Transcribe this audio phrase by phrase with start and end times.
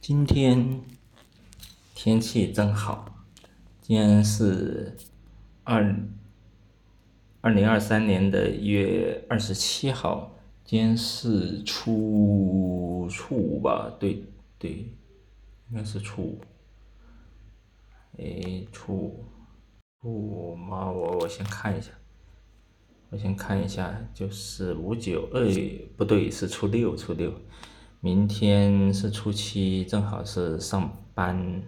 [0.00, 0.80] 今天
[1.94, 3.04] 天气真好，
[3.82, 4.96] 今天是
[5.64, 5.94] 二
[7.40, 10.32] 二零二三年的一月二十七号，
[10.64, 13.92] 今天是初初五吧？
[13.98, 14.24] 对
[14.58, 14.70] 对，
[15.70, 16.40] 应该是初五。
[18.18, 19.24] 哎，初五，
[20.00, 21.90] 初五嘛，我我先看一下，
[23.10, 25.44] 我先看一下，就是五九二，
[25.96, 27.32] 不对，是初六，初六。
[28.00, 31.62] 明天是初七，正好是上班，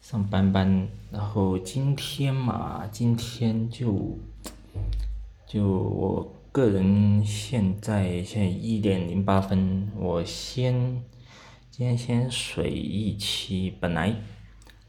[0.00, 0.88] 上班班。
[1.12, 4.18] 然后今天嘛，今天就
[5.46, 11.00] 就我个人现在现在一点零八分，我先
[11.70, 13.72] 今天先水一期。
[13.78, 14.16] 本来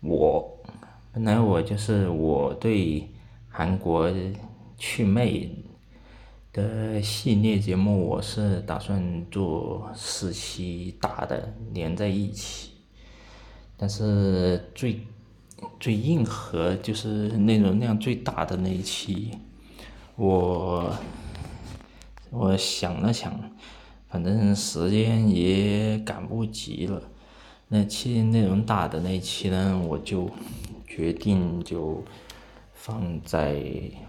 [0.02, 0.58] 我
[1.12, 3.08] 本来我就是我对
[3.50, 4.12] 韩国
[4.80, 5.52] 去魅。
[6.54, 12.74] 的系列节目，我是打算做四期大的连在一起，
[13.76, 15.00] 但是最
[15.80, 19.32] 最硬核就是内容量最大的那一期，
[20.16, 20.96] 我
[22.30, 23.34] 我想了想，
[24.08, 27.02] 反正时间也赶不及了，
[27.68, 30.30] 那期内容大的那一期呢，我就
[30.86, 32.04] 决定就
[32.76, 33.60] 放在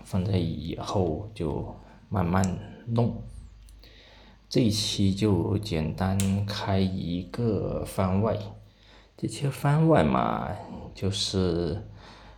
[0.05, 1.75] 放在以后就。
[2.15, 2.45] 慢慢
[2.87, 3.25] 弄，
[4.49, 8.39] 这一期就简单开一个番外。
[9.17, 10.49] 这些番外嘛，
[10.95, 11.83] 就是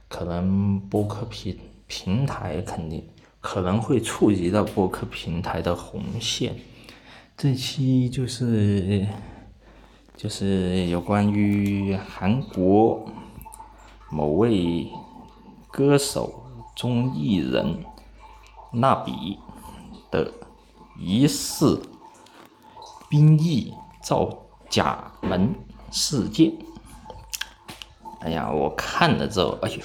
[0.08, 3.06] 可能播客平平台肯定
[3.38, 6.54] 可能会触及到播客平台的红线。
[7.36, 9.06] 这期就是
[10.16, 13.06] 就是有关于韩国
[14.10, 14.88] 某位
[15.70, 17.84] 歌手、综艺人
[18.72, 19.38] 蜡笔。
[20.10, 20.32] 的
[20.98, 21.82] 疑似
[23.08, 25.54] 兵役造假门
[25.90, 26.52] 事件，
[28.20, 29.80] 哎呀，我看了之后，哎呦，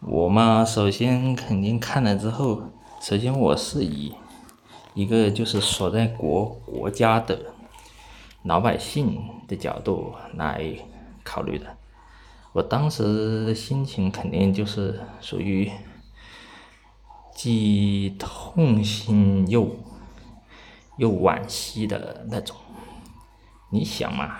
[0.00, 2.62] 我嘛，首先肯定看了之后，
[3.00, 4.14] 首先我是以
[4.94, 7.38] 一个就是所在国国家的
[8.42, 10.74] 老百姓的角度来
[11.22, 11.76] 考虑的，
[12.52, 15.70] 我当时的心情肯定就是属于。
[17.42, 19.74] 既痛心又
[20.98, 22.54] 又惋惜的那种，
[23.70, 24.36] 你想嘛？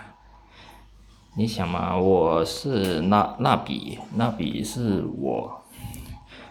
[1.35, 1.97] 你想嘛？
[1.97, 5.63] 我是蜡蜡笔，蜡笔是我，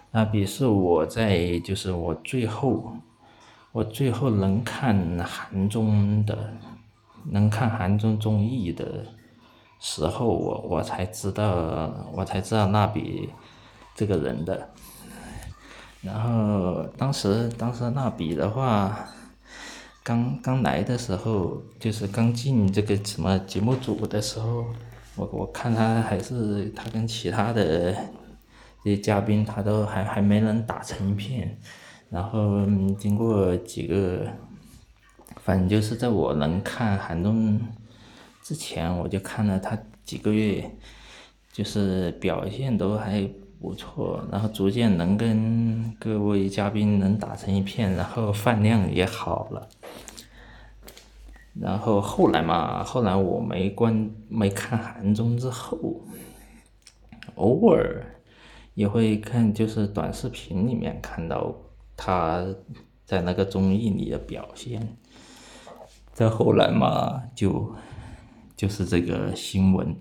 [0.09, 2.93] 蜡笔是我在就是我最后，
[3.71, 6.55] 我最后能看韩综的，
[7.25, 9.05] 能看韩综综艺的
[9.79, 13.29] 时候，我我才知道，我才知道蜡笔
[13.93, 14.71] 这个人的。
[16.01, 19.05] 然后当时当时蜡笔的话，
[20.01, 24.65] 刚刚来的时候，就是刚进这个什么节目组的时候，
[25.17, 27.91] 我我看他还是他跟其他的
[28.81, 31.59] 这些嘉宾，他都还还没能打成一片。
[32.09, 32.65] 然后
[32.97, 34.25] 经过几个，
[35.43, 37.59] 反正就是在我能看韩东
[38.41, 40.71] 之前，我就看了他几个月，
[41.51, 43.29] 就是表现都还。
[43.59, 49.67] 不错，然后逐渐能跟各位嘉宾能打成一片，然后饭量也好了。
[51.59, 55.77] 然后后来嘛，后来我没关没看韩综之后，
[57.35, 58.05] 偶尔
[58.75, 61.53] 也会看，就是短视频里面看到
[61.97, 62.45] 他
[63.03, 64.95] 在那个综艺里的表现。
[66.13, 67.75] 再后来嘛，就
[68.55, 69.95] 就是这个新闻，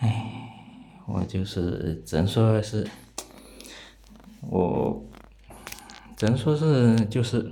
[0.00, 0.37] 唉。
[1.10, 2.86] 我就是只能说是，
[4.42, 5.02] 我
[6.18, 7.50] 只能说是就是，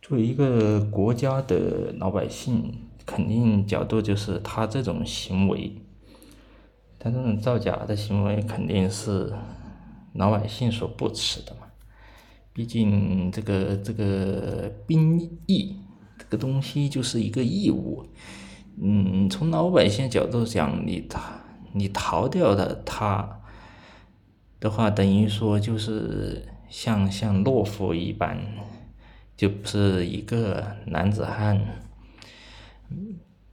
[0.00, 2.72] 作为一个国家的老百姓，
[3.04, 5.76] 肯定角度就是他这种行为，
[6.98, 9.34] 他这种造假的行为肯定是
[10.14, 11.66] 老百姓所不耻的嘛。
[12.54, 15.76] 毕竟这个这个兵役
[16.18, 18.02] 这个东西就是一个义务，
[18.80, 21.42] 嗯，从老百姓角度讲，你他。
[21.76, 23.42] 你逃掉的他
[24.58, 28.38] 的话，等于说就是像像懦夫一般，
[29.36, 31.60] 就不是一个男子汉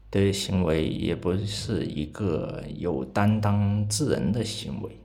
[0.10, 4.98] 的行为，也不是一个有担当之人的行为。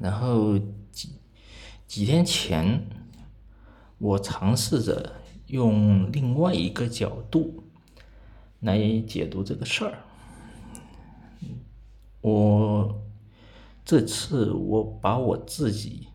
[0.00, 0.58] 然后
[0.90, 1.10] 几
[1.86, 2.80] 几天前，
[3.98, 5.12] 我尝试着
[5.48, 7.64] 用另外一个角度
[8.60, 9.98] 来解读这个事儿。
[12.28, 13.02] 我
[13.84, 16.08] 这次我把我自己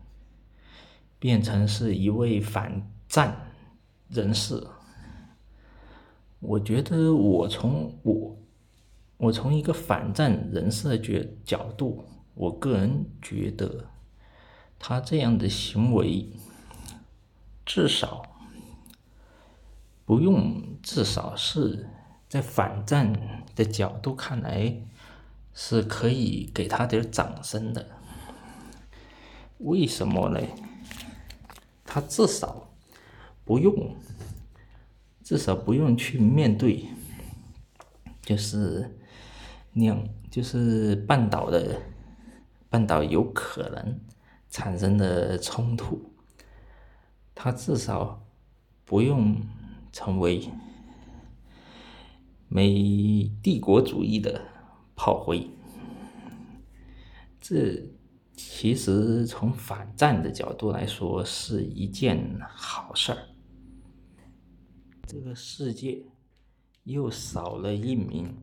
[1.18, 3.50] 变成是一位反战
[4.08, 4.64] 人士，
[6.38, 8.36] 我觉得我从我
[9.16, 13.86] 我从一个反战人士的角角度，我个人觉得
[14.78, 16.28] 他这样的行为，
[17.66, 18.22] 至少
[20.04, 21.88] 不用，至少是
[22.28, 24.76] 在反战的角度看来，
[25.54, 27.86] 是可以给他点掌声的。
[29.58, 30.40] 为什么呢？
[31.84, 32.70] 他至少
[33.44, 33.96] 不用。
[35.22, 36.84] 至少不用去面对，
[38.20, 38.98] 就是
[39.72, 41.80] 两就是半岛的
[42.68, 43.98] 半岛有可能
[44.50, 46.12] 产生的冲突，
[47.34, 48.22] 他至少
[48.84, 49.40] 不用
[49.92, 50.46] 成为
[52.48, 54.42] 美帝国主义的
[54.94, 55.50] 炮灰。
[57.40, 57.82] 这
[58.34, 63.18] 其实从反战的角度来说是一件好事儿。
[65.06, 66.02] 这个世界
[66.84, 68.34] 又少了一名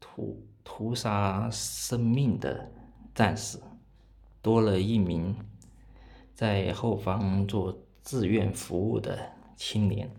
[0.00, 2.72] 屠屠杀生命的
[3.14, 3.60] 战士，
[4.40, 5.36] 多了一名
[6.34, 10.10] 在后方做志愿服务的青年。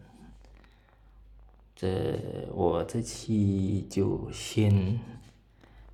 [1.82, 2.20] 这
[2.52, 5.00] 我这期就先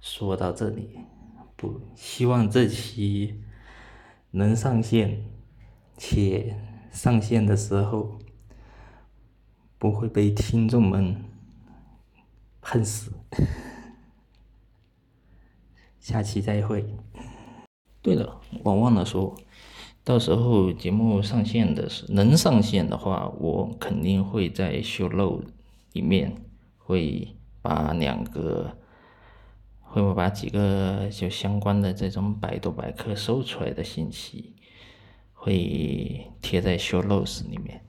[0.02, 0.98] 说到这里，
[1.56, 3.40] 不希望这期
[4.32, 5.24] 能上线，
[5.96, 6.58] 且
[6.92, 8.18] 上线的时候。
[9.78, 11.24] 不会被听众们
[12.60, 13.12] 恨死。
[16.00, 16.96] 下期再会。
[18.02, 19.36] 对了，我忘了说，
[20.04, 25.46] 到时候节目上线的是能上线的话，我肯定会在 show note
[25.96, 26.36] 里面
[26.78, 28.78] 会把两个，
[29.80, 34.54] 会不会把几个就相关的这种百度百科搜出来的信息，
[35.32, 37.82] 会贴在 show notes 里面。